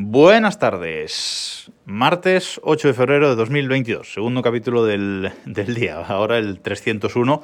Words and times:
Buenas 0.00 0.60
tardes. 0.60 1.72
Martes 1.84 2.60
8 2.62 2.86
de 2.86 2.94
febrero 2.94 3.30
de 3.30 3.34
2022, 3.34 4.12
segundo 4.12 4.42
capítulo 4.42 4.84
del, 4.84 5.32
del, 5.44 5.74
día, 5.74 5.96
ahora 6.06 6.38
el 6.38 6.60
301, 6.60 7.42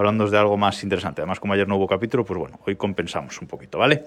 hablando 0.00 0.28
de 0.28 0.38
algo 0.38 0.56
más 0.56 0.82
interesante. 0.82 1.20
Además, 1.20 1.40
como 1.40 1.52
ayer 1.52 1.68
no 1.68 1.76
hubo 1.76 1.86
capítulo, 1.86 2.24
pues 2.24 2.38
bueno, 2.38 2.58
hoy 2.66 2.74
compensamos 2.76 3.40
un 3.40 3.46
poquito, 3.46 3.78
¿vale? 3.78 4.04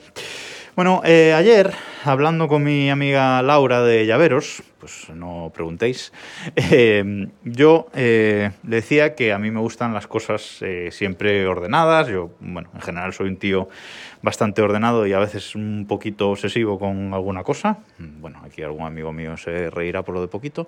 Bueno, 0.75 1.01
eh, 1.05 1.33
ayer, 1.33 1.71
hablando 2.03 2.47
con 2.47 2.63
mi 2.63 2.89
amiga 2.89 3.43
Laura 3.43 3.83
de 3.83 4.07
Llaveros, 4.07 4.63
pues 4.79 5.09
no 5.13 5.51
preguntéis, 5.53 6.11
eh, 6.55 7.27
yo 7.43 7.89
eh, 7.93 8.49
le 8.67 8.75
decía 8.77 9.13
que 9.13 9.33
a 9.33 9.37
mí 9.37 9.51
me 9.51 9.59
gustan 9.59 9.93
las 9.93 10.07
cosas 10.07 10.63
siempre 10.89 11.45
ordenadas. 11.45 12.07
Yo, 12.07 12.31
bueno, 12.39 12.69
en 12.73 12.81
general 12.81 13.13
soy 13.13 13.27
un 13.27 13.37
tío 13.37 13.69
bastante 14.23 14.63
ordenado 14.63 15.05
y 15.05 15.13
a 15.13 15.19
veces 15.19 15.53
un 15.53 15.85
poquito 15.87 16.31
obsesivo 16.31 16.79
con 16.79 17.13
alguna 17.13 17.43
cosa. 17.43 17.77
Bueno, 17.99 18.41
aquí 18.43 18.63
algún 18.63 18.87
amigo 18.87 19.13
mío 19.13 19.37
se 19.37 19.69
reirá 19.69 20.01
por 20.01 20.15
lo 20.15 20.21
de 20.21 20.27
poquito. 20.27 20.67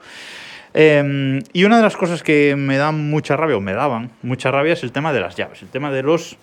Eh, 0.78 1.42
y 1.54 1.64
una 1.64 1.78
de 1.78 1.84
las 1.84 1.96
cosas 1.96 2.22
que 2.22 2.56
me 2.58 2.76
dan 2.76 3.10
mucha 3.10 3.38
rabia, 3.38 3.56
o 3.56 3.62
me 3.62 3.74
daban 3.74 4.12
mucha 4.22 4.52
rabia, 4.52 4.74
es 4.74 4.84
el 4.84 4.92
tema 4.92 5.14
de 5.14 5.22
las 5.22 5.38
llaves, 5.38 5.62
el 5.62 5.70
tema 5.70 5.90
de 5.90 6.04
los 6.04 6.38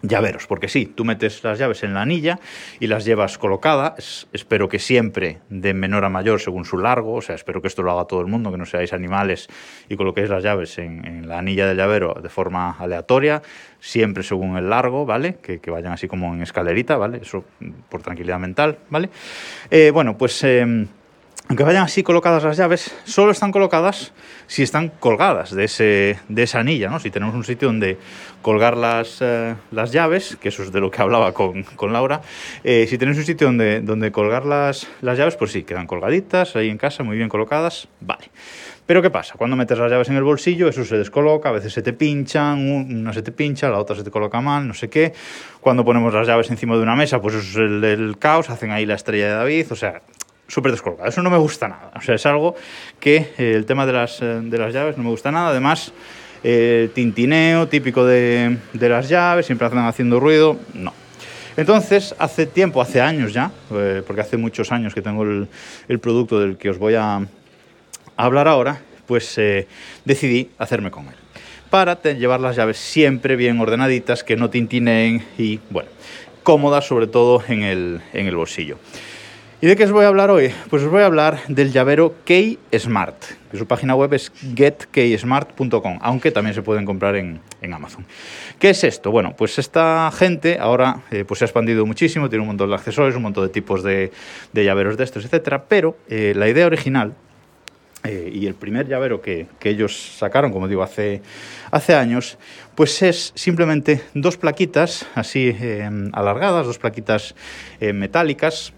llaveros, 0.00 0.46
porque 0.46 0.68
sí, 0.68 0.86
tú 0.86 1.04
metes 1.04 1.42
las 1.44 1.58
llaves 1.58 1.82
en 1.82 1.92
la 1.92 2.02
anilla 2.02 2.38
y 2.80 2.86
las 2.86 3.04
llevas 3.04 3.36
colocadas, 3.36 4.28
espero 4.32 4.68
que 4.68 4.78
siempre 4.78 5.38
de 5.50 5.74
menor 5.74 6.04
a 6.04 6.08
mayor 6.08 6.40
según 6.40 6.64
su 6.64 6.78
largo, 6.78 7.14
o 7.14 7.20
sea, 7.20 7.34
espero 7.34 7.60
que 7.60 7.68
esto 7.68 7.82
lo 7.82 7.92
haga 7.92 8.04
todo 8.04 8.20
el 8.20 8.26
mundo, 8.26 8.50
que 8.50 8.58
no 8.58 8.64
seáis 8.64 8.92
animales 8.92 9.48
y 9.88 9.96
coloquéis 9.96 10.30
las 10.30 10.42
llaves 10.42 10.78
en, 10.78 11.28
la 11.28 11.38
anilla 11.38 11.66
del 11.66 11.76
llavero 11.76 12.14
de 12.22 12.28
forma 12.28 12.76
aleatoria, 12.78 13.42
siempre 13.80 14.22
según 14.22 14.56
el 14.56 14.70
largo, 14.70 15.04
¿vale? 15.04 15.36
Que, 15.42 15.60
vayan 15.68 15.92
así 15.92 16.08
como 16.08 16.32
en 16.32 16.40
escalerita, 16.40 16.96
¿vale? 16.96 17.18
Eso 17.20 17.44
por 17.90 18.00
tranquilidad 18.00 18.38
mental, 18.38 18.78
¿vale? 18.88 19.10
Eh, 19.70 19.90
bueno, 19.92 20.16
pues... 20.16 20.42
Eh, 20.44 20.86
aunque 21.48 21.64
vayan 21.64 21.82
así 21.82 22.02
colocadas 22.02 22.44
las 22.44 22.58
llaves, 22.58 22.94
solo 23.04 23.32
están 23.32 23.52
colocadas 23.52 24.12
si 24.46 24.62
están 24.62 24.88
colgadas 25.00 25.50
de, 25.54 25.64
ese, 25.64 26.18
de 26.28 26.42
esa 26.42 26.60
anilla, 26.60 26.90
¿no? 26.90 27.00
Si 27.00 27.10
tenemos 27.10 27.34
un 27.34 27.44
sitio 27.44 27.68
donde 27.68 27.96
colgar 28.42 28.76
las, 28.76 29.18
eh, 29.22 29.54
las 29.70 29.90
llaves, 29.90 30.36
que 30.40 30.50
eso 30.50 30.62
es 30.62 30.72
de 30.72 30.80
lo 30.80 30.90
que 30.90 31.00
hablaba 31.00 31.32
con, 31.32 31.62
con 31.62 31.92
Laura, 31.92 32.20
eh, 32.64 32.86
si 32.86 32.98
tenéis 32.98 33.16
un 33.16 33.24
sitio 33.24 33.46
donde, 33.46 33.80
donde 33.80 34.12
colgar 34.12 34.44
las, 34.44 34.86
las 35.00 35.16
llaves, 35.16 35.36
pues 35.36 35.52
sí, 35.52 35.62
quedan 35.64 35.86
colgaditas 35.86 36.54
ahí 36.54 36.68
en 36.68 36.76
casa, 36.76 37.02
muy 37.02 37.16
bien 37.16 37.30
colocadas, 37.30 37.88
vale. 38.00 38.30
Pero 38.84 39.02
¿qué 39.02 39.10
pasa? 39.10 39.34
Cuando 39.36 39.56
metes 39.56 39.78
las 39.78 39.90
llaves 39.90 40.08
en 40.08 40.16
el 40.16 40.24
bolsillo, 40.24 40.68
eso 40.68 40.84
se 40.84 40.96
descoloca, 40.96 41.48
a 41.48 41.52
veces 41.52 41.72
se 41.72 41.82
te 41.82 41.92
pinchan, 41.94 42.70
una 42.70 43.12
se 43.12 43.22
te 43.22 43.32
pincha, 43.32 43.68
la 43.70 43.78
otra 43.78 43.96
se 43.96 44.02
te 44.02 44.10
coloca 44.10 44.40
mal, 44.40 44.66
no 44.66 44.72
sé 44.72 44.88
qué. 44.88 45.12
Cuando 45.60 45.84
ponemos 45.84 46.12
las 46.14 46.26
llaves 46.26 46.50
encima 46.50 46.74
de 46.76 46.82
una 46.82 46.96
mesa, 46.96 47.20
pues 47.20 47.34
eso 47.34 47.48
es 47.50 47.56
el, 47.56 47.84
el 47.84 48.18
caos, 48.18 48.48
hacen 48.48 48.70
ahí 48.70 48.86
la 48.86 48.94
estrella 48.94 49.26
de 49.26 49.34
David, 49.34 49.66
o 49.70 49.76
sea, 49.76 50.00
súper 50.48 50.72
descolgado. 50.72 51.08
Eso 51.08 51.22
no 51.22 51.30
me 51.30 51.36
gusta 51.36 51.68
nada. 51.68 51.92
O 51.94 52.00
sea, 52.00 52.16
es 52.16 52.26
algo 52.26 52.56
que 52.98 53.32
eh, 53.38 53.52
el 53.54 53.66
tema 53.66 53.86
de 53.86 53.92
las, 53.92 54.20
eh, 54.22 54.40
de 54.42 54.58
las 54.58 54.72
llaves 54.72 54.96
no 54.96 55.04
me 55.04 55.10
gusta 55.10 55.30
nada. 55.30 55.50
Además, 55.50 55.92
eh, 56.42 56.90
tintineo 56.94 57.68
típico 57.68 58.04
de, 58.04 58.56
de, 58.72 58.88
las 58.88 59.08
llaves, 59.08 59.46
siempre 59.46 59.66
hacen 59.66 59.78
haciendo 59.78 60.18
ruido. 60.18 60.58
No. 60.74 60.92
Entonces, 61.56 62.14
hace 62.18 62.46
tiempo, 62.46 62.80
hace 62.80 63.00
años 63.00 63.32
ya, 63.32 63.50
porque 64.06 64.20
hace 64.20 64.36
muchos 64.36 64.70
años 64.70 64.94
que 64.94 65.02
tengo 65.02 65.24
el, 65.24 65.48
el, 65.88 65.98
producto 65.98 66.38
del 66.38 66.56
que 66.56 66.70
os 66.70 66.78
voy 66.78 66.94
a, 66.94 67.26
hablar 68.16 68.46
ahora, 68.46 68.80
pues 69.06 69.40
decidí 70.04 70.50
hacerme 70.56 70.92
con 70.92 71.08
él. 71.08 71.14
Para 71.68 72.00
llevar 72.00 72.38
las 72.38 72.54
llaves 72.54 72.78
siempre 72.78 73.34
bien 73.34 73.58
ordenaditas, 73.58 74.22
que 74.22 74.36
no 74.36 74.50
tintineen 74.50 75.24
y, 75.36 75.58
bueno, 75.70 75.90
cómodas 76.44 76.86
sobre 76.86 77.08
todo 77.08 77.42
en 77.48 77.64
el, 77.64 78.00
en 78.12 78.28
el 78.28 78.36
bolsillo. 78.36 78.78
¿Y 79.60 79.66
de 79.66 79.74
qué 79.74 79.82
os 79.82 79.90
voy 79.90 80.04
a 80.04 80.08
hablar 80.08 80.30
hoy? 80.30 80.52
Pues 80.70 80.84
os 80.84 80.88
voy 80.88 81.02
a 81.02 81.06
hablar 81.06 81.40
del 81.48 81.72
llavero 81.72 82.14
Key 82.24 82.60
Smart, 82.78 83.16
que 83.50 83.56
su 83.56 83.66
página 83.66 83.96
web 83.96 84.14
es 84.14 84.30
getkeysmart.com, 84.54 85.98
aunque 86.00 86.30
también 86.30 86.54
se 86.54 86.62
pueden 86.62 86.84
comprar 86.84 87.16
en, 87.16 87.40
en, 87.60 87.74
Amazon. 87.74 88.06
¿Qué 88.60 88.70
es 88.70 88.84
esto? 88.84 89.10
Bueno, 89.10 89.34
pues 89.36 89.58
esta 89.58 90.12
gente 90.16 90.58
ahora 90.60 91.02
eh, 91.10 91.24
pues 91.26 91.38
se 91.38 91.44
ha 91.44 91.46
expandido 91.46 91.84
muchísimo, 91.86 92.28
tiene 92.28 92.42
un 92.42 92.46
montón 92.46 92.68
de 92.68 92.76
accesorios, 92.76 93.16
un 93.16 93.22
montón 93.22 93.46
de 93.46 93.50
tipos 93.50 93.82
de, 93.82 94.12
llaveros 94.54 94.96
de 94.96 95.02
estos, 95.02 95.24
etcétera, 95.24 95.64
pero 95.64 95.96
eh, 96.08 96.34
la 96.36 96.48
idea 96.48 96.66
original 96.66 97.14
eh, 98.04 98.30
y 98.32 98.46
el 98.46 98.54
primer 98.54 98.86
llavero 98.86 99.20
que, 99.20 99.48
que, 99.58 99.70
ellos 99.70 100.14
sacaron, 100.18 100.52
como 100.52 100.68
digo, 100.68 100.84
hace, 100.84 101.20
hace 101.72 101.96
años, 101.96 102.38
pues 102.76 103.02
es 103.02 103.32
simplemente 103.34 104.02
dos 104.14 104.36
plaquitas 104.36 105.04
así 105.16 105.52
alargadas, 106.12 106.64
dos 106.64 106.78
plaquitas 106.78 107.34
metálicas, 107.80 108.72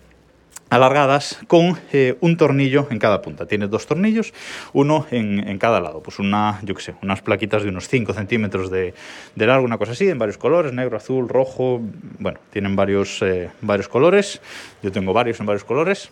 alargadas 0.71 1.41
con 1.49 1.79
eh, 1.93 2.17
un 2.21 2.37
tornillo 2.37 2.87
en 2.91 2.99
cada 2.99 3.21
punta. 3.21 3.47
Tiene 3.47 3.67
dos 3.67 3.87
tornillos, 3.87 4.33
uno 4.73 5.07
en, 5.11 5.47
en, 5.47 5.59
cada 5.59 5.81
lado. 5.81 6.03
Pues 6.03 6.19
una, 6.19 6.61
yo 6.63 6.75
qué 6.75 6.83
sé, 6.83 6.95
unas 7.03 7.21
plaquitas 7.21 7.65
de 7.65 7.69
unos 7.69 7.89
5 7.89 8.15
centímetros 8.15 8.71
de, 8.71 8.95
de, 9.35 9.47
largo, 9.47 9.65
una 9.65 9.79
cosa 9.79 9.93
así, 9.93 10.09
en 10.09 10.19
varios 10.19 10.39
colores, 10.39 10.73
negro, 10.73 10.97
azul, 10.97 11.29
rojo. 11.29 11.81
Bueno, 12.19 12.39
tienen 12.51 12.77
varios, 12.77 13.21
eh, 13.23 13.51
varios 13.61 13.89
colores. 13.89 14.41
Yo 14.83 14.93
tengo 14.93 15.13
varios 15.13 15.41
en 15.41 15.47
varios 15.47 15.65
colores. 15.65 16.11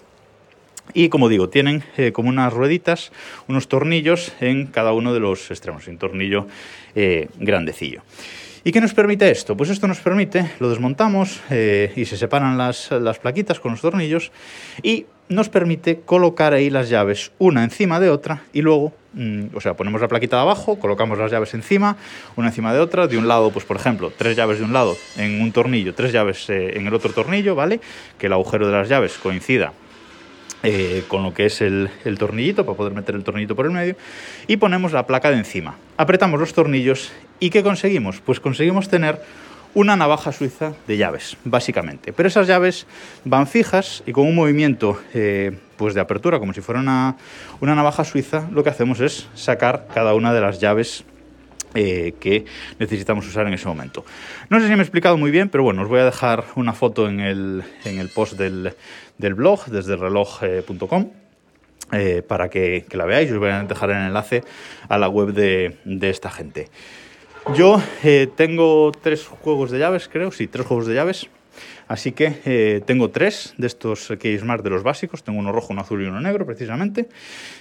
Y 0.93 1.11
como 1.11 1.29
digo, 1.29 1.49
tienen 1.49 1.85
eh, 1.97 2.13
como 2.13 2.31
unas 2.31 2.53
rueditas, 2.53 3.13
unos 3.47 3.69
tornillos 3.69 4.33
en 4.41 4.67
cada 4.67 4.93
uno 4.93 5.13
de 5.15 5.21
los 5.21 5.51
extremos, 5.51 5.87
un 5.87 5.99
tornillo 5.99 6.47
grandecillo. 7.39 8.03
¿Y 8.65 8.73
qué 8.73 8.81
nos 8.81 8.93
permite 8.93 9.31
esto? 9.31 9.57
Pues 9.57 9.71
esto 9.71 9.87
nos 9.87 10.01
permite, 10.01 10.51
lo 10.59 10.69
desmontamos 10.69 11.41
eh, 11.51 11.93
y 11.95 12.05
se 12.07 12.17
separan 12.17 12.59
las, 12.59 12.91
las, 12.91 13.19
plaquitas 13.19 13.61
con 13.61 13.73
los 13.73 13.81
tornillos 13.81 14.33
y 14.83 15.07
nos 15.29 15.49
permite 15.49 16.01
colocar 16.01 16.55
ahí 16.55 16.69
las 16.69 16.89
llaves 16.89 17.31
una 17.39 17.63
encima 17.63 18.01
de 18.01 18.11
otra 18.11 18.43
y 18.53 18.63
luego, 18.63 18.93
mmm, 19.13 19.47
o 19.55 19.61
sea, 19.61 19.75
ponemos 19.75 20.01
la 20.01 20.09
plaquita 20.09 20.37
de 20.37 20.43
abajo, 20.43 20.79
colocamos 20.79 21.19
las 21.19 21.31
llaves 21.31 21.55
encima, 21.55 21.97
una 22.37 22.49
encima 22.49 22.75
de 22.75 22.81
otra, 22.81 23.07
de 23.07 23.17
un 23.17 23.29
lado, 23.29 23.51
pues 23.51 23.65
por 23.65 23.77
ejemplo, 23.77 24.13
tres 24.17 24.37
llaves 24.37 24.59
de 24.59 24.65
un 24.65 24.73
lado 24.73 24.97
en 25.17 25.41
un 25.41 25.53
tornillo, 25.53 25.95
tres 25.95 26.13
llaves 26.13 26.51
eh, 26.51 26.77
en 26.77 26.87
el 26.87 26.95
otro 26.95 27.13
tornillo, 27.13 27.55
¿vale? 27.55 27.81
Que 28.19 28.27
el 28.27 28.33
agujero 28.33 28.67
de 28.67 28.73
las 28.73 28.89
llaves 28.89 29.19
coincida 29.19 29.73
eh, 30.65 31.05
con 31.07 31.23
lo 31.23 31.33
que 31.33 31.47
es 31.47 31.61
el, 31.61 31.89
el, 32.05 32.19
tornillito 32.19 32.67
para 32.67 32.77
poder 32.77 32.93
meter 32.93 33.15
el 33.15 33.23
tornillito 33.23 33.55
por 33.55 33.67
el 33.67 33.71
medio 33.71 33.95
y 34.49 34.57
ponemos 34.57 34.93
la 34.93 35.07
placa 35.07 35.31
de 35.31 35.37
encima. 35.37 35.77
Apretamos 35.97 36.41
los 36.41 36.53
tornillos 36.53 37.13
y 37.41 37.51
¿qué 37.51 37.63
conseguimos? 37.63 38.21
Pues 38.21 38.41
conseguimos 38.41 38.89
tener 38.89 39.21
una 39.75 39.97
navaja 39.97 40.33
suiza 40.33 40.73
de 40.87 40.97
llaves, 40.97 41.37
básicamente. 41.45 42.13
Pero 42.13 42.29
esas 42.29 42.47
llaves 42.47 42.87
van 43.25 43.47
fijas 43.47 44.03
y 44.07 44.13
con 44.13 44.27
un 44.27 44.35
movimiento 44.35 45.01
eh, 45.15 45.57
pues 45.77 45.95
de 45.95 46.01
apertura, 46.01 46.39
como 46.39 46.53
si 46.53 46.61
fuera 46.61 46.81
una, 46.81 47.17
una 47.61 47.75
navaja 47.75 48.05
suiza, 48.05 48.49
lo 48.53 48.65
que 48.65 48.71
hacemos 48.71 49.01
es 49.01 49.29
sacar 49.35 49.87
cada 49.93 50.15
una 50.15 50.33
de 50.33 50.41
las 50.41 50.61
llaves 50.61 51.05
eh, 51.75 52.15
que 52.19 52.47
necesitamos 52.79 53.27
usar 53.27 53.47
en 53.47 53.55
ese 53.55 53.69
momento. 53.69 54.05
No 54.49 54.59
sé 54.59 54.67
si 54.67 54.73
me 54.73 54.79
he 54.79 54.83
explicado 54.83 55.17
muy 55.19 55.31
bien, 55.31 55.49
pero 55.49 55.65
bueno, 55.65 55.83
os 55.83 55.89
voy 55.89 56.01
a 56.01 56.05
dejar 56.05 56.45
una 56.57 56.73
foto 56.73 57.09
en 57.09 57.21
el, 57.21 57.63
en 57.85 57.99
el 57.99 58.09
post 58.09 58.35
del, 58.39 58.75
del 59.19 59.35
blog 59.35 59.67
desde 59.67 59.97
reloj.com. 59.97 61.11
Eh, 61.91 62.23
para 62.27 62.51
que, 62.51 62.85
que, 62.87 62.99
la 62.99 63.07
veáis, 63.07 63.31
os 63.33 63.39
voy 63.39 63.49
a 63.49 63.63
dejar 63.63 63.91
el 63.91 63.97
enlace 63.97 64.45
a 64.91 64.99
la 64.99 65.09
web 65.09 65.33
de, 65.33 65.79
de 65.87 66.11
esta 66.11 66.31
gente. 66.31 66.69
Yo 67.55 67.83
eh, 68.05 68.29
tengo 68.37 68.93
tres 68.93 69.27
juegos 69.27 69.71
de 69.71 69.79
llaves, 69.79 70.09
creo, 70.09 70.31
sí, 70.31 70.47
tres 70.47 70.67
juegos 70.67 70.87
de 70.87 70.95
llaves. 70.95 71.29
Así 71.89 72.13
que 72.13 72.35
eh, 72.45 72.83
tengo 72.85 73.09
tres 73.09 73.55
de 73.57 73.67
estos 73.67 74.13
Key 74.21 74.39
Smart 74.39 74.63
de 74.63 74.69
los 74.69 74.83
básicos. 74.83 75.23
Tengo 75.23 75.39
uno 75.39 75.53
rojo, 75.53 75.69
uno 75.71 75.81
azul 75.81 76.03
y 76.03 76.07
uno 76.07 76.21
negro, 76.21 76.45
precisamente. 76.45 77.09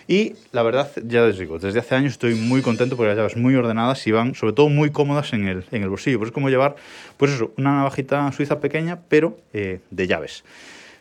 Y 0.07 0.33
la 0.51 0.63
verdad, 0.63 0.91
ya 1.05 1.25
les 1.25 1.39
digo, 1.39 1.59
desde 1.59 1.79
hace 1.79 1.95
años 1.95 2.11
estoy 2.11 2.35
muy 2.35 2.61
contento 2.61 2.97
porque 2.97 3.07
las 3.07 3.17
llaves 3.17 3.37
muy 3.37 3.55
ordenadas 3.55 4.05
y 4.05 4.11
van, 4.11 4.35
sobre 4.35 4.53
todo, 4.53 4.67
muy 4.67 4.91
cómodas 4.91 5.31
en 5.31 5.47
el, 5.47 5.63
en 5.71 5.83
el 5.83 5.89
bolsillo. 5.89 6.19
Pues 6.19 6.29
es 6.29 6.33
como 6.33 6.49
llevar, 6.49 6.75
pues 7.15 7.31
eso, 7.31 7.53
una 7.57 7.71
navajita 7.77 8.29
suiza 8.33 8.59
pequeña, 8.59 8.99
pero 9.07 9.37
eh, 9.53 9.79
de 9.89 10.07
llaves. 10.07 10.43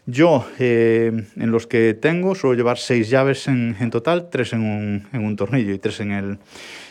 Yo, 0.09 0.47
en 0.61 1.51
los 1.51 1.67
que 1.67 1.93
tengo, 1.93 2.37
suelo 2.37 2.55
llevar 2.55 2.79
seis 2.79 3.11
llaves 3.11 3.49
en, 3.49 3.77
en 3.81 3.91
total, 3.91 4.31
tres 4.31 4.53
en 4.53 4.61
un, 4.61 5.09
en 5.13 5.25
un, 5.25 5.35
tornillo 5.35 5.75
y 5.75 5.79
tres 5.79 5.99
en 5.99 6.13
el, 6.13 6.39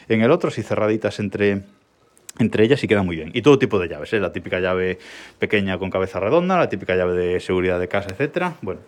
en 0.10 0.22
el 0.22 0.32
otro, 0.32 0.50
así 0.50 0.64
cerraditas 0.64 1.22
entre, 1.22 1.62
entre 2.40 2.64
ellas 2.64 2.84
y 2.84 2.88
queda 2.88 3.04
muy 3.04 3.16
bien. 3.16 3.32
Y 3.34 3.42
todo 3.42 3.58
tipo 3.60 3.80
de 3.80 3.88
llaves, 3.88 4.12
¿eh? 4.14 4.20
la 4.20 4.32
típica 4.32 4.60
llave 4.60 5.00
pequeña 5.40 5.78
con 5.78 5.90
cabeza 5.90 6.20
redonda, 6.20 6.58
la 6.58 6.70
típica 6.70 6.96
llave 6.96 7.14
de 7.14 7.40
seguridad 7.40 7.80
de 7.80 7.88
casa, 7.88 8.10
etc. 8.18 8.54
Bueno, 8.62 8.82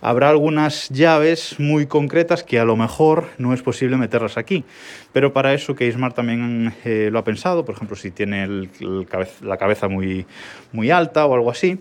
habrá 0.00 0.28
algunas 0.28 0.88
llaves 0.90 1.58
muy 1.58 1.86
concretas 1.86 2.42
que 2.42 2.58
a 2.58 2.64
lo 2.64 2.76
mejor 2.76 3.28
no 3.38 3.54
es 3.54 3.62
posible 3.62 3.96
meterlas 3.96 4.36
aquí, 4.36 4.64
pero 5.12 5.32
para 5.32 5.54
eso 5.54 5.74
que 5.74 5.90
Smart 5.90 6.14
también 6.14 6.74
eh, 6.84 7.08
lo 7.10 7.18
ha 7.18 7.24
pensado, 7.24 7.64
por 7.64 7.74
ejemplo, 7.74 7.96
si 7.96 8.10
tiene 8.10 8.68
la 9.42 9.56
cabeza 9.56 9.88
muy, 9.88 10.26
muy 10.72 10.90
alta 10.90 11.24
o 11.26 11.34
algo 11.34 11.50
así, 11.50 11.78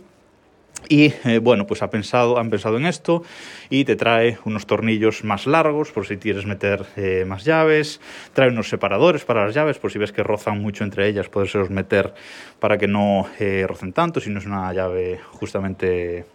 Y 0.89 1.13
eh, 1.24 1.39
bueno, 1.42 1.68
pues 1.68 1.81
ha 1.81 1.89
pensado, 1.89 2.38
han 2.38 2.50
pensado 2.50 2.78
en 2.78 2.86
esto 2.86 3.24
y 3.69 3.86
te 3.86 3.95
trae 3.95 4.38
unos 4.45 4.66
tornillos 4.66 5.24
más 5.24 5.48
largos 5.48 5.92
por 5.92 6.06
si 6.06 6.18
quieres 6.18 6.45
meter 6.45 6.86
eh, 6.98 7.24
más 7.25 7.45
llaves, 7.45 8.01
trae 8.33 8.50
unos 8.50 8.69
separadores 8.69 9.24
para 9.24 9.45
las 9.45 9.56
llaves 9.56 9.78
por 9.78 9.92
si 9.92 10.00
ves 10.00 10.12
que 10.12 10.24
rozan 10.24 10.60
mucho 10.62 10.83
entre 10.83 11.07
ellas, 11.07 11.30
los 11.33 11.69
meter 11.69 12.13
para 12.60 12.78
que 12.78 12.88
no 12.88 13.28
eh, 13.39 13.66
rocen 13.68 13.94
tanto, 13.94 14.19
si 14.19 14.30
no 14.30 14.39
es 14.39 14.45
una 14.45 14.72
llave 14.74 15.19
justamente 15.31 16.25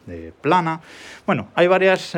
plana. 0.40 0.80
Bueno, 1.26 1.48
hay 1.54 1.66
varias... 1.66 2.16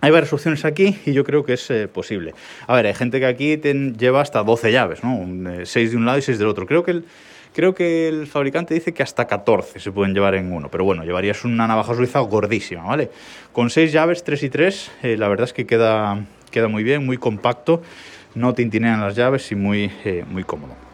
hay 0.00 0.10
varias 0.10 0.32
opciones 0.32 0.64
aquí 0.64 0.98
y 1.06 1.12
yo 1.12 1.24
creo 1.24 1.44
que 1.44 1.54
es 1.54 1.72
posible. 1.92 2.34
A 2.66 2.74
ver, 2.74 2.86
hay 2.86 2.94
gente 2.94 3.20
que 3.20 3.26
aquí 3.26 3.56
lleva 3.56 4.20
hasta 4.20 4.42
12 4.42 4.72
llaves, 4.72 5.04
¿no? 5.04 5.64
6 5.64 5.90
de 5.90 5.96
un 5.96 6.06
lado 6.06 6.18
y 6.18 6.22
6 6.22 6.38
del 6.38 6.48
otro. 6.48 6.66
Creo 6.66 6.82
que 6.84 6.90
el, 6.92 7.04
Creo 7.52 7.74
que 7.74 8.08
el 8.08 8.28
fabricante 8.28 8.74
dice 8.74 8.94
que 8.94 9.02
hasta 9.02 9.26
14 9.26 9.80
se 9.80 9.90
pueden 9.90 10.14
llevar 10.14 10.36
en 10.36 10.52
uno, 10.52 10.68
pero 10.70 10.84
bueno, 10.84 11.04
llevarías 11.04 11.44
una 11.44 11.66
navaja 11.66 11.94
suiza 11.94 12.20
gordísima, 12.20 12.84
¿vale? 12.84 13.10
Con 13.52 13.70
6 13.70 13.90
llaves, 13.92 14.22
3 14.22 14.42
y 14.44 14.50
3, 14.50 14.92
eh, 15.02 15.16
la 15.16 15.26
verdad 15.28 15.44
es 15.44 15.52
que 15.52 15.66
queda, 15.66 16.24
queda 16.52 16.68
muy 16.68 16.84
bien, 16.84 17.04
muy 17.04 17.16
compacto, 17.16 17.82
no 18.36 18.54
tintinean 18.54 19.00
las 19.00 19.16
llaves 19.16 19.50
y 19.50 19.56
muy, 19.56 19.90
eh, 20.04 20.24
muy 20.28 20.44
cómodo. 20.44 20.89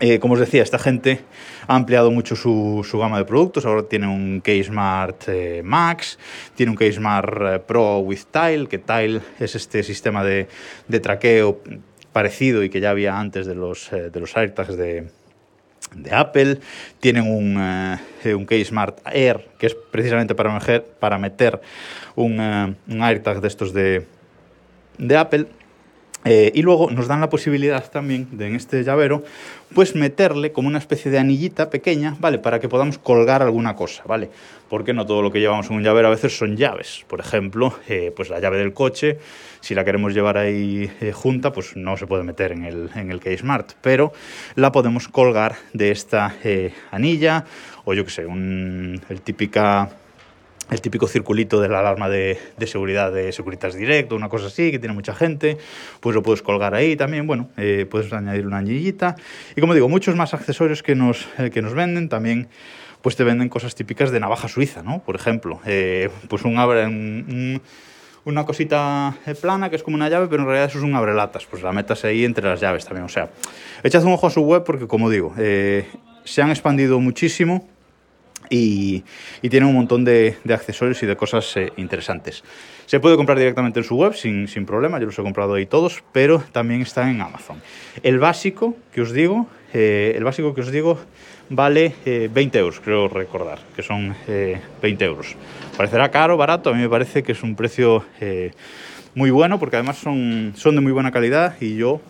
Eh, 0.00 0.18
como 0.18 0.34
os 0.34 0.40
decía, 0.40 0.62
esta 0.62 0.78
gente 0.78 1.20
ha 1.66 1.76
ampliado 1.76 2.10
mucho 2.10 2.34
su, 2.34 2.86
su 2.88 2.98
gama 2.98 3.18
de 3.18 3.26
productos. 3.26 3.66
Ahora 3.66 3.82
tiene 3.82 4.08
un 4.08 4.40
K-Smart 4.40 5.28
Max, 5.62 6.18
tiene 6.54 6.70
un 6.72 6.76
K-Smart 6.76 7.64
Pro 7.66 7.98
with 7.98 8.20
Tile, 8.32 8.66
que 8.66 8.78
Tile 8.78 9.20
es 9.38 9.54
este 9.54 9.82
sistema 9.82 10.24
de, 10.24 10.48
de 10.88 11.00
traqueo 11.00 11.60
parecido 12.12 12.64
y 12.64 12.70
que 12.70 12.80
ya 12.80 12.90
había 12.90 13.18
antes 13.18 13.46
de 13.46 13.54
los, 13.54 13.90
de 13.90 14.18
los 14.18 14.36
AirTags 14.36 14.76
de, 14.76 15.08
de 15.94 16.14
Apple, 16.14 16.58
tienen 17.00 17.28
un, 17.28 17.56
eh, 18.24 18.34
un 18.34 18.46
Key 18.46 18.64
Smart 18.64 19.00
Air, 19.06 19.48
que 19.58 19.66
es 19.66 19.74
precisamente 19.74 20.34
para, 20.34 20.52
meter, 20.52 20.84
para 20.98 21.18
meter 21.18 21.60
un, 22.14 22.40
eh, 22.40 22.74
un 22.88 23.02
AirTag 23.02 23.40
de 23.40 23.48
estos 23.48 23.72
de, 23.72 24.06
de 24.98 25.16
Apple. 25.16 25.46
Eh, 26.24 26.52
y 26.54 26.60
luego 26.62 26.90
nos 26.90 27.08
dan 27.08 27.20
la 27.20 27.30
posibilidad 27.30 27.90
también 27.90 28.28
de 28.32 28.46
en 28.48 28.54
este 28.54 28.82
llavero, 28.84 29.24
pues 29.74 29.94
meterle 29.94 30.52
como 30.52 30.68
una 30.68 30.78
especie 30.78 31.10
de 31.10 31.18
anillita 31.18 31.70
pequeña, 31.70 32.16
¿vale? 32.20 32.38
Para 32.38 32.60
que 32.60 32.68
podamos 32.68 32.98
colgar 32.98 33.42
alguna 33.42 33.74
cosa, 33.74 34.02
¿vale? 34.06 34.28
Porque 34.68 34.92
no 34.92 35.06
todo 35.06 35.22
lo 35.22 35.32
que 35.32 35.40
llevamos 35.40 35.70
en 35.70 35.76
un 35.76 35.82
llavero 35.82 36.08
a 36.08 36.10
veces 36.10 36.36
son 36.36 36.56
llaves. 36.56 37.04
Por 37.08 37.20
ejemplo, 37.20 37.74
eh, 37.88 38.12
pues 38.14 38.28
la 38.28 38.38
llave 38.38 38.58
del 38.58 38.74
coche, 38.74 39.18
si 39.60 39.74
la 39.74 39.84
queremos 39.84 40.12
llevar 40.12 40.36
ahí 40.36 40.90
eh, 41.00 41.12
junta, 41.12 41.52
pues 41.52 41.74
no 41.76 41.96
se 41.96 42.06
puede 42.06 42.22
meter 42.22 42.52
en 42.52 42.64
el, 42.64 42.90
en 42.94 43.10
el 43.10 43.20
Key 43.20 43.38
Smart, 43.38 43.72
pero 43.80 44.12
la 44.56 44.72
podemos 44.72 45.08
colgar 45.08 45.56
de 45.72 45.90
esta 45.90 46.34
anilla 46.90 47.46
o 47.84 47.94
yo 47.94 48.04
que 48.04 48.10
sé, 48.10 48.26
un, 48.26 49.00
el 49.08 49.20
típica 49.22 49.90
el 50.70 50.80
típico 50.80 51.08
circulito 51.08 51.60
de 51.60 51.68
la 51.68 51.80
alarma 51.80 52.08
de, 52.08 52.38
seguridad 52.66 53.12
de 53.12 53.32
Securitas 53.32 53.74
Direct 53.74 54.12
o 54.12 54.16
una 54.16 54.28
cosa 54.28 54.46
así, 54.46 54.70
que 54.70 54.78
tiene 54.78 54.94
mucha 54.94 55.14
gente, 55.14 55.58
pues 56.00 56.14
lo 56.14 56.22
puedes 56.22 56.42
colgar 56.42 56.74
ahí 56.74 56.96
también, 56.96 57.26
bueno, 57.26 57.48
eh, 57.56 57.86
puedes 57.90 58.12
añadir 58.12 58.46
una 58.46 58.58
anillita. 58.58 59.16
Y 59.56 59.60
como 59.60 59.74
digo, 59.74 59.88
muchos 59.88 60.14
más 60.16 60.32
accesorios 60.32 60.82
que 60.82 60.94
nos, 60.94 61.28
eh, 61.38 61.50
que 61.50 61.60
nos 61.62 61.74
venden, 61.74 62.08
también 62.08 62.48
pues 63.02 63.16
te 63.16 63.24
venden 63.24 63.48
cosas 63.48 63.74
típicas 63.74 64.10
de 64.10 64.20
navaja 64.20 64.46
suiza, 64.46 64.82
¿no? 64.82 65.02
Por 65.02 65.16
ejemplo, 65.16 65.60
eh, 65.66 66.10
pues 66.28 66.44
un 66.44 66.58
abre... 66.58 66.86
Un, 66.86 67.60
una 68.22 68.44
cosita 68.44 69.16
plana 69.40 69.70
que 69.70 69.76
es 69.76 69.82
como 69.82 69.94
una 69.94 70.10
llave, 70.10 70.26
pero 70.28 70.42
en 70.42 70.48
realidad 70.48 70.68
es 70.68 70.82
un 70.82 70.94
abrelatas, 70.94 71.46
pues 71.46 71.62
la 71.62 71.72
metas 71.72 72.04
ahí 72.04 72.26
entre 72.26 72.46
las 72.46 72.60
llaves 72.60 72.84
también. 72.84 73.06
O 73.06 73.08
sea, 73.08 73.30
echad 73.82 74.04
un 74.04 74.12
ojo 74.12 74.26
a 74.26 74.30
su 74.30 74.42
web 74.42 74.62
porque, 74.62 74.86
como 74.86 75.08
digo, 75.08 75.34
se 75.36 76.42
han 76.42 76.50
expandido 76.50 77.00
muchísimo 77.00 77.66
y, 78.50 79.04
tiene 79.48 79.64
un 79.64 79.74
montón 79.74 80.04
de, 80.04 80.36
accesorios 80.52 81.02
y 81.02 81.06
de 81.06 81.16
cosas 81.16 81.56
eh, 81.56 81.72
interesantes. 81.76 82.42
Se 82.86 82.98
puede 82.98 83.16
comprar 83.16 83.38
directamente 83.38 83.80
en 83.80 83.84
su 83.84 83.96
web 83.96 84.14
sin, 84.14 84.46
problema, 84.66 84.98
yo 84.98 85.06
los 85.06 85.18
he 85.18 85.22
comprado 85.22 85.54
ahí 85.54 85.64
todos, 85.64 86.02
pero 86.12 86.42
también 86.52 86.82
están 86.82 87.08
en 87.08 87.20
Amazon. 87.20 87.62
El 88.02 88.18
básico 88.18 88.76
que 88.92 89.00
os 89.00 89.12
digo, 89.12 89.46
eh, 89.72 90.12
el 90.16 90.24
básico 90.24 90.54
que 90.54 90.62
os 90.62 90.72
digo 90.72 90.98
vale 91.48 91.94
20 92.04 92.58
eh, 92.58 92.60
euros, 92.60 92.80
creo 92.80 93.08
recordar, 93.08 93.60
que 93.74 93.82
son 93.82 94.14
20 94.82 95.04
euros. 95.04 95.36
Parecerá 95.76 96.10
caro, 96.10 96.36
barato, 96.36 96.70
a 96.70 96.74
mí 96.74 96.82
me 96.82 96.88
parece 96.88 97.22
que 97.22 97.32
es 97.32 97.42
un 97.42 97.54
precio 97.54 98.04
muy 99.14 99.30
bueno 99.30 99.58
porque 99.58 99.76
además 99.76 99.98
son, 99.98 100.52
de 100.52 100.80
muy 100.80 100.92
buena 100.92 101.10
calidad 101.10 101.56
y 101.60 101.76
yo, 101.76 102.00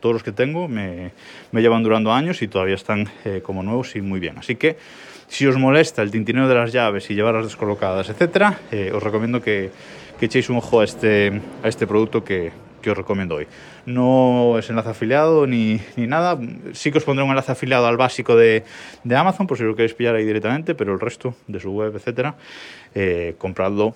todos 0.00 0.14
los 0.14 0.22
que 0.22 0.32
tengo, 0.32 0.68
me 0.68 1.12
llevan 1.52 1.82
durando 1.82 2.12
años 2.12 2.40
y 2.42 2.48
todavía 2.48 2.74
están 2.74 3.08
como 3.42 3.62
nuevos 3.62 3.96
y 3.96 4.02
muy 4.02 4.20
bien. 4.20 4.38
Así 4.38 4.56
que 4.56 4.76
si 5.28 5.46
os 5.46 5.56
molesta 5.56 6.02
el 6.02 6.10
tintineo 6.10 6.48
de 6.48 6.54
las 6.54 6.72
llaves 6.72 7.10
y 7.10 7.14
llevarlas 7.14 7.44
descolocadas, 7.44 8.08
etcétera, 8.08 8.58
eh, 8.70 8.92
os 8.94 9.02
recomiendo 9.02 9.40
que, 9.40 9.70
que, 10.18 10.26
echéis 10.26 10.48
un 10.48 10.56
ojo 10.56 10.80
a 10.80 10.84
este, 10.84 11.40
a 11.62 11.68
este 11.68 11.86
producto 11.86 12.24
que, 12.24 12.52
que, 12.82 12.90
os 12.90 12.96
recomiendo 12.96 13.36
hoy. 13.36 13.46
No 13.86 14.58
es 14.58 14.70
enlace 14.70 14.90
afiliado 14.90 15.46
ni, 15.46 15.80
ni, 15.96 16.06
nada, 16.06 16.38
sí 16.72 16.92
que 16.92 16.98
os 16.98 17.04
pondré 17.04 17.24
un 17.24 17.30
enlace 17.30 17.52
afiliado 17.52 17.86
al 17.86 17.96
básico 17.96 18.36
de, 18.36 18.64
de, 19.04 19.16
Amazon 19.16 19.46
por 19.46 19.58
si 19.58 19.64
lo 19.64 19.74
queréis 19.74 19.94
pillar 19.94 20.14
ahí 20.14 20.24
directamente, 20.24 20.74
pero 20.74 20.92
el 20.92 21.00
resto 21.00 21.34
de 21.46 21.60
su 21.60 21.72
web, 21.72 21.94
etcétera, 21.96 22.36
eh, 22.94 23.34
compradlo 23.38 23.94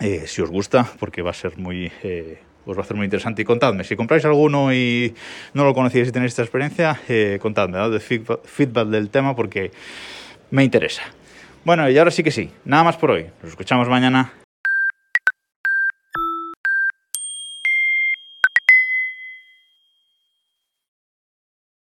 eh, 0.00 0.24
si 0.26 0.42
os 0.42 0.50
gusta, 0.50 0.88
porque 0.98 1.22
va 1.22 1.30
a 1.30 1.34
ser 1.34 1.58
muy 1.58 1.90
eh, 2.02 2.38
os 2.70 2.76
va 2.76 2.82
a 2.82 2.84
hacer 2.84 2.96
muy 2.96 3.04
interesante. 3.04 3.42
Y 3.42 3.44
contadme, 3.44 3.82
si 3.82 3.96
compráis 3.96 4.24
alguno 4.24 4.72
y 4.72 5.14
no 5.54 5.64
lo 5.64 5.74
conocíais 5.74 6.08
y 6.08 6.12
tenéis 6.12 6.32
esta 6.32 6.42
experiencia, 6.42 7.00
eh, 7.08 7.38
contadme, 7.40 7.78
dad 7.78 7.98
feedback, 7.98 8.44
feedback, 8.44 8.88
del 8.88 9.08
tema 9.08 9.34
porque 9.34 9.72
me 10.50 10.64
interesa. 10.64 11.02
Bueno, 11.64 11.88
y 11.90 11.98
ahora 11.98 12.10
sí 12.10 12.22
que 12.22 12.30
sí, 12.30 12.50
nada 12.64 12.84
más 12.84 12.96
por 12.96 13.10
hoy. 13.10 13.26
Nos 13.42 13.50
escuchamos 13.50 13.88
mañana. 13.88 14.32